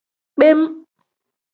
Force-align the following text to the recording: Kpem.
Kpem. 0.35 0.61